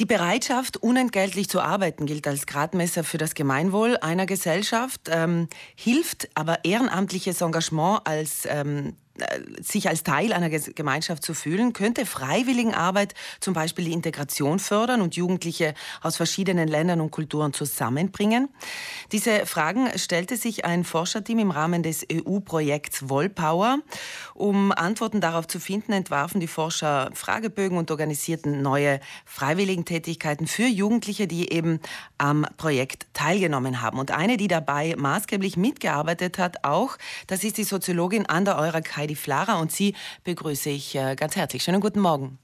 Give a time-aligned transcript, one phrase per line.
[0.00, 6.28] Die Bereitschaft, unentgeltlich zu arbeiten, gilt als Gradmesser für das Gemeinwohl einer Gesellschaft, ähm, hilft
[6.34, 8.92] aber ehrenamtliches Engagement als ähm, äh,
[9.60, 15.14] sich als Teil einer Gemeinschaft zu fühlen, könnte Freiwilligenarbeit zum Beispiel die Integration fördern und
[15.14, 18.48] Jugendliche aus verschiedenen Ländern und Kulturen zusammenbringen.
[19.12, 23.78] Diese Fragen stellte sich ein Forscherteam im Rahmen des EU-Projekts Wollpower.
[24.34, 31.28] Um Antworten darauf zu finden, entwarfen die Forscher Fragebögen und organisierten neue Freiwilligentätigkeiten für Jugendliche,
[31.28, 31.78] die eben
[32.18, 33.98] am Projekt teilgenommen haben.
[33.98, 36.96] Und eine, die dabei maßgeblich mitgearbeitet hat, auch,
[37.28, 39.94] das ist die Soziologin an der Eurer Heidi Flara und Sie
[40.24, 41.62] begrüße ich äh, ganz herzlich.
[41.62, 42.38] Schönen guten Morgen.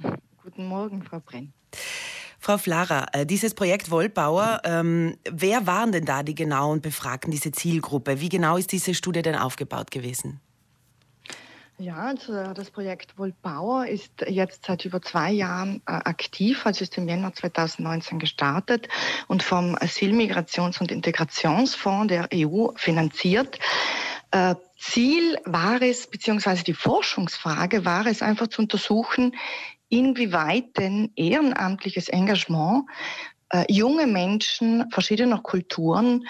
[0.44, 1.52] Guten Morgen, Frau Brenn.
[2.38, 7.50] Frau Flara, äh, dieses Projekt Wollbauer, ähm, wer waren denn da die genauen Befragten, diese
[7.50, 8.20] Zielgruppe?
[8.20, 10.40] Wie genau ist diese Studie denn aufgebaut gewesen?
[11.78, 16.96] Ja, also äh, das Projekt Wohlbauer ist jetzt seit über zwei Jahren aktiv, also ist
[16.98, 18.88] im Jänner 2019 gestartet
[19.26, 23.58] und vom Asyl-, Migrations- und Integrationsfonds der EU finanziert.
[24.30, 29.36] Äh, Ziel war es, beziehungsweise die Forschungsfrage war es einfach zu untersuchen,
[29.88, 32.84] inwieweit denn ehrenamtliches Engagement
[33.50, 36.26] äh, junge Menschen verschiedener Kulturen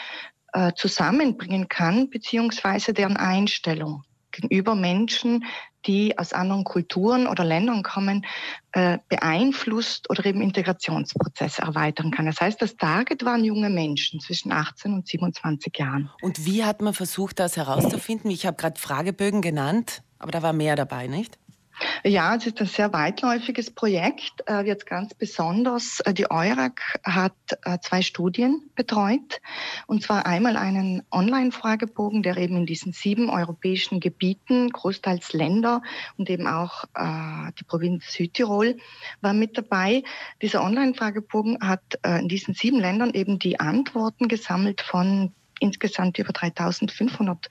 [0.53, 5.45] äh, zusammenbringen kann, beziehungsweise deren Einstellung gegenüber Menschen,
[5.86, 8.27] die aus anderen Kulturen oder Ländern kommen,
[8.72, 12.27] äh, beeinflusst oder eben Integrationsprozesse erweitern kann.
[12.27, 16.11] Das heißt, das Target waren junge Menschen zwischen 18 und 27 Jahren.
[16.20, 18.31] Und wie hat man versucht, das herauszufinden?
[18.31, 21.39] Ich habe gerade Fragebögen genannt, aber da war mehr dabei, nicht?
[22.03, 24.43] Ja, es ist ein sehr weitläufiges Projekt.
[24.47, 27.34] Äh, jetzt ganz besonders, äh, die EURAC hat
[27.65, 29.43] äh, zwei Studien betreut.
[29.87, 35.83] Und zwar einmal einen Online-Fragebogen, der eben in diesen sieben europäischen Gebieten, großteils Länder
[36.17, 36.84] und eben auch
[37.59, 38.77] die Provinz Südtirol
[39.21, 40.03] war mit dabei.
[40.43, 47.48] Dieser Online-Fragebogen hat in diesen sieben Ländern eben die Antworten gesammelt von insgesamt über 3500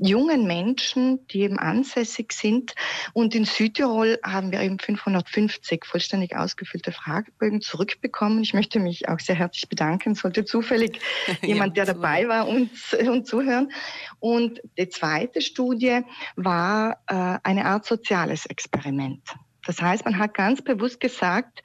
[0.00, 2.74] jungen Menschen, die eben ansässig sind.
[3.12, 8.42] Und in Südtirol haben wir eben 550 vollständig ausgefüllte Fragebögen zurückbekommen.
[8.42, 11.00] Ich möchte mich auch sehr herzlich bedanken, sollte zufällig
[11.42, 13.70] jemand, der dabei war, uns, uns zuhören.
[14.18, 16.00] Und die zweite Studie
[16.36, 19.22] war äh, eine Art soziales Experiment.
[19.66, 21.62] Das heißt, man hat ganz bewusst gesagt,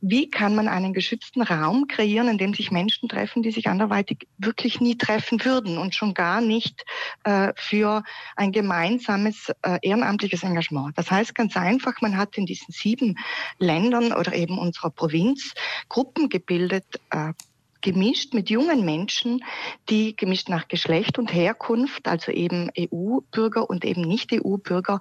[0.00, 4.26] wie kann man einen geschützten Raum kreieren, in dem sich Menschen treffen, die sich anderweitig
[4.38, 6.84] wirklich nie treffen würden und schon gar nicht
[7.24, 8.02] äh, für
[8.36, 10.96] ein gemeinsames äh, ehrenamtliches Engagement.
[10.96, 13.18] Das heißt ganz einfach, man hat in diesen sieben
[13.58, 15.54] Ländern oder eben unserer Provinz
[15.88, 17.32] Gruppen gebildet, äh,
[17.80, 19.44] gemischt mit jungen Menschen,
[19.88, 25.00] die gemischt nach Geschlecht und Herkunft, also eben EU-Bürger und eben Nicht-EU-Bürger,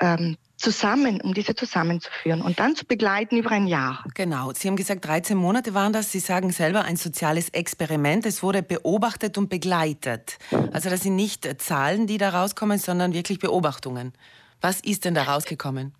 [0.00, 4.04] ähm, zusammen, um diese zusammenzuführen und dann zu begleiten über ein Jahr.
[4.14, 4.52] Genau.
[4.52, 6.12] Sie haben gesagt, 13 Monate waren das.
[6.12, 8.24] Sie sagen selber ein soziales Experiment.
[8.26, 10.38] Es wurde beobachtet und begleitet.
[10.72, 14.12] Also das sind nicht Zahlen, die da rauskommen, sondern wirklich Beobachtungen.
[14.60, 15.92] Was ist denn da rausgekommen?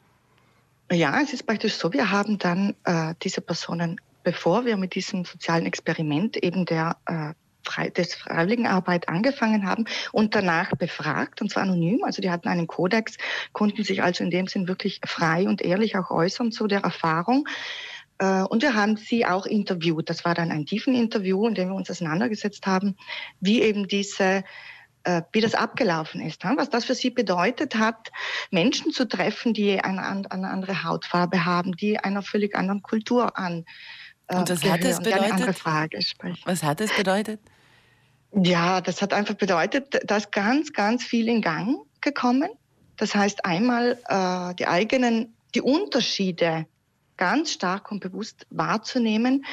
[0.91, 5.25] Ja, es ist praktisch so, wir haben dann äh, diese Personen, bevor wir mit diesem
[5.25, 7.33] sozialen Experiment eben der äh,
[7.97, 12.05] des Freiwilligenarbeit angefangen haben und danach befragt, und zwar anonym.
[12.05, 13.17] Also die hatten einen Kodex,
[13.53, 17.47] konnten sich also in dem Sinn wirklich frei und ehrlich auch äußern zu der Erfahrung.
[18.19, 20.09] Äh, und wir haben sie auch interviewt.
[20.09, 22.97] Das war dann ein tiefen Interview, in dem wir uns auseinandergesetzt haben,
[23.41, 24.45] wie eben diese
[25.05, 28.11] äh, wie das abgelaufen ist, was das für sie bedeutet hat,
[28.51, 33.67] Menschen zu treffen, die eine, eine andere Hautfarbe haben, die einer völlig anderen Kultur an.
[34.29, 35.47] Äh, und was hat es bedeutet?
[36.47, 37.41] Was hat es bedeutet?
[38.43, 42.51] Ja, das hat einfach bedeutet, dass ganz, ganz viel in Gang gekommen.
[42.97, 46.67] Das heißt einmal äh, die eigenen, die Unterschiede
[47.17, 49.45] ganz stark und bewusst wahrzunehmen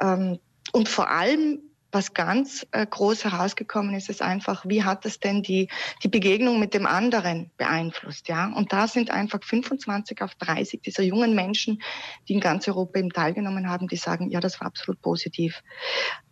[0.00, 0.38] ähm,
[0.72, 1.60] und vor allem
[1.96, 5.68] was ganz äh, groß herausgekommen ist, ist einfach, wie hat es denn die,
[6.02, 8.52] die Begegnung mit dem anderen beeinflusst, ja?
[8.54, 11.80] Und da sind einfach 25 auf 30 dieser jungen Menschen,
[12.28, 15.62] die in ganz Europa eben teilgenommen haben, die sagen, ja, das war absolut positiv.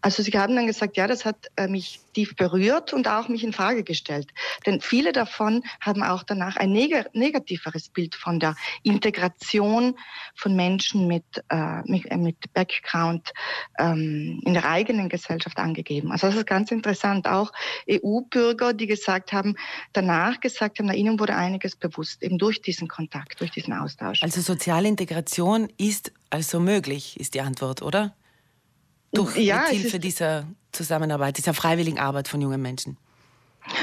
[0.03, 3.45] Also sie haben dann gesagt, ja, das hat äh, mich tief berührt und auch mich
[3.45, 4.31] in Frage gestellt.
[4.65, 9.97] Denn viele davon haben auch danach ein neg negativeres Bild von der Integration
[10.35, 13.33] von Menschen mit, äh, mit, äh, mit Background
[13.79, 16.13] ähm, in der eigenen Gesellschaft angegeben.
[16.13, 17.27] Also das ist ganz interessant.
[17.27, 17.53] Auch
[17.91, 19.57] EU-Bürger, die gesagt haben,
[19.93, 24.23] danach gesagt haben, na, ihnen wurde einiges bewusst, eben durch diesen Kontakt, durch diesen Austausch.
[24.23, 28.15] Also soziale Integration ist also möglich, ist die Antwort, oder?
[29.15, 32.97] durch ja, Hilfe dieser Zusammenarbeit, dieser freiwilligen Arbeit von jungen Menschen?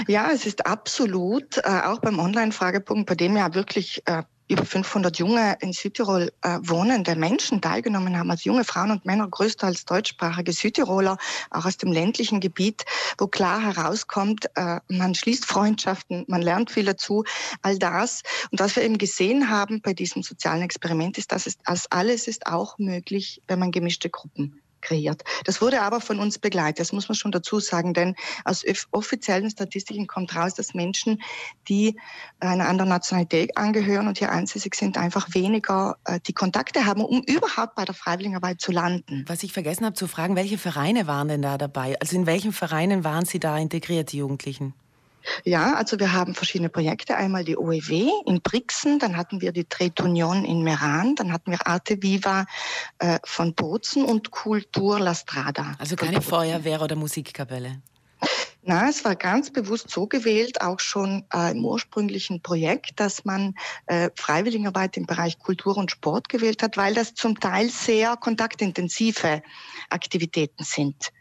[0.08, 5.18] Ja, es ist absolut, äh, auch beim Online-Fragebogen, bei dem ja wirklich äh, über 500
[5.18, 10.52] junge in Südtirol äh, wohnende Menschen teilgenommen haben, also junge Frauen und Männer, größtenteils deutschsprachige
[10.52, 11.18] Südtiroler,
[11.52, 12.84] auch aus dem ländlichen Gebiet,
[13.18, 17.24] wo klar herauskommt, äh, man schließt Freundschaften, man lernt viel dazu,
[17.62, 18.24] all das.
[18.52, 22.28] Und was wir eben gesehen haben bei diesem sozialen Experiment ist, dass es als alles
[22.28, 25.24] ist auch möglich, wenn man gemischte Gruppen kreiert.
[25.46, 29.50] Das wurde aber von uns begleitet, das muss man schon dazu sagen, denn aus offiziellen
[29.50, 31.22] Statistiken kommt raus, dass Menschen,
[31.68, 32.00] die
[32.40, 37.22] einer anderen Nationalität angehören und hier ansässig sind, einfach weniger äh, die Kontakte haben, um
[37.24, 39.26] überhaupt bei der Freiwilligenarbeit zu landen.
[39.28, 42.00] Was ich vergessen habe zu fragen, welche Vereine waren denn da dabei?
[42.00, 44.74] Also in welchen Vereinen waren Sie da integriert, die Jugendlichen?
[45.44, 47.16] Ja, also wir haben verschiedene Projekte.
[47.16, 51.52] Einmal die OEW in Brixen, dann hatten wir die Trade Union in Meran, dann hatten
[51.52, 52.46] wir Arte Viva
[53.00, 55.76] äh, von Bozen und Kultur La Strada.
[55.78, 57.82] Also keine Feuerwehr oder Musikkapelle?
[58.64, 63.56] Na, es war ganz bewusst so gewählt, auch schon äh, im ursprünglichen Projekt, dass man
[63.88, 69.42] äh, Freiwilligenarbeit im Bereich Kultur und Sport gewählt hat, weil das zum Teil sehr kontaktintensive
[69.90, 71.12] Aktivitäten sind.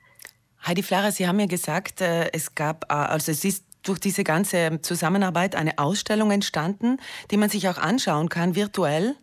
[0.66, 4.24] Heidi Flarer, Sie haben ja gesagt, äh, es gab, äh, also es ist durch diese
[4.24, 6.98] ganze Zusammenarbeit eine Ausstellung entstanden,
[7.30, 9.16] die man sich auch anschauen kann, virtuell.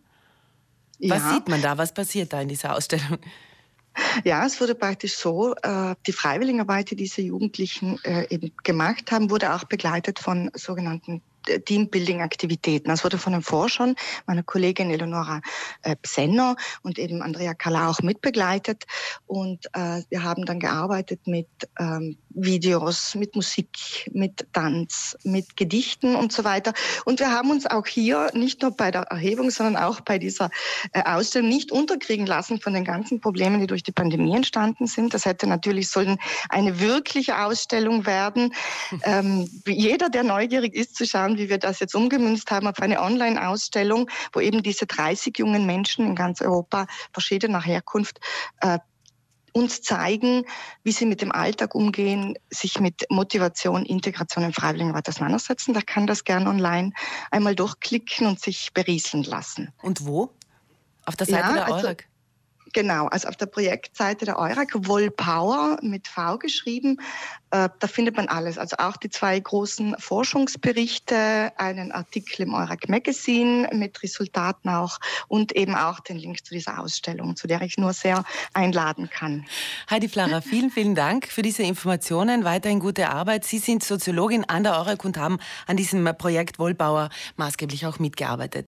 [0.98, 1.14] Ja.
[1.14, 1.78] Was sieht man da?
[1.78, 3.18] Was passiert da in dieser Ausstellung?
[4.24, 9.54] Ja, es wurde praktisch so, äh, die Freiwilligenarbeit, die diese Jugendlichen äh, gemacht haben, wurde
[9.54, 11.22] auch begleitet von sogenannten
[11.64, 12.88] Teambuilding-Aktivitäten.
[12.88, 13.94] Das wurde von den Forschern,
[14.26, 15.40] meiner Kollegin Eleonora
[15.82, 18.84] äh, Psenner und eben Andrea Kala auch mitbegleitet.
[19.26, 21.48] Und äh, wir haben dann gearbeitet mit
[21.78, 23.68] ähm, Videos, mit Musik,
[24.12, 26.72] mit Tanz, mit Gedichten und so weiter.
[27.04, 30.50] Und wir haben uns auch hier nicht nur bei der Erhebung, sondern auch bei dieser
[30.92, 35.14] äh, Ausstellung nicht unterkriegen lassen von den ganzen Problemen, die durch die Pandemie entstanden sind.
[35.14, 36.18] Das hätte natürlich sollen
[36.48, 38.54] eine wirkliche Ausstellung werden.
[39.04, 43.00] Ähm, jeder, der neugierig ist, zu schauen, wie wir das jetzt umgemünzt haben auf eine
[43.00, 48.20] Online-Ausstellung, wo eben diese 30 jungen Menschen in ganz Europa verschiedener Herkunft
[48.60, 48.78] äh,
[49.52, 50.44] uns zeigen,
[50.84, 55.74] wie sie mit dem Alltag umgehen, sich mit Motivation, Integration und Freiwilligenarbeit auseinandersetzen.
[55.74, 56.92] Da kann das gerne online
[57.30, 59.72] einmal durchklicken und sich berieseln lassen.
[59.82, 60.30] Und wo?
[61.04, 62.08] Auf der Seite ja, der also, EUREG?
[62.72, 67.00] Genau, also auf der Projektseite der EURAG, Wollpower mit V geschrieben,
[67.50, 68.58] äh, da findet man alles.
[68.58, 74.98] Also auch die zwei großen Forschungsberichte, einen Artikel im EURAG Magazine mit Resultaten auch
[75.28, 79.46] und eben auch den Link zu dieser Ausstellung, zu der ich nur sehr einladen kann.
[79.90, 82.44] Heidi Flarer, vielen, vielen Dank für diese Informationen.
[82.44, 83.44] Weiterhin gute Arbeit.
[83.44, 88.48] Sie sind Soziologin an der EURAG und haben an diesem Projekt Wollbauer maßgeblich auch mitgearbeitet.